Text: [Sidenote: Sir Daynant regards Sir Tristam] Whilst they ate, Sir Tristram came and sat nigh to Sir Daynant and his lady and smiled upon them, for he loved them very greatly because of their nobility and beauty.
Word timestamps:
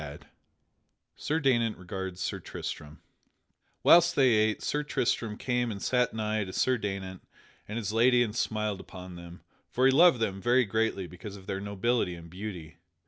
[Sidenote: 0.01 0.25
Sir 1.15 1.39
Daynant 1.39 1.77
regards 1.77 2.19
Sir 2.21 2.39
Tristam] 2.39 3.03
Whilst 3.83 4.15
they 4.15 4.29
ate, 4.31 4.63
Sir 4.63 4.81
Tristram 4.81 5.37
came 5.37 5.69
and 5.71 5.79
sat 5.79 6.11
nigh 6.11 6.43
to 6.43 6.51
Sir 6.51 6.79
Daynant 6.79 7.21
and 7.67 7.77
his 7.77 7.93
lady 7.93 8.23
and 8.23 8.35
smiled 8.35 8.79
upon 8.79 9.13
them, 9.15 9.43
for 9.69 9.85
he 9.85 9.91
loved 9.91 10.19
them 10.19 10.41
very 10.41 10.65
greatly 10.65 11.05
because 11.05 11.35
of 11.35 11.45
their 11.45 11.61
nobility 11.61 12.15
and 12.15 12.31
beauty. 12.31 12.77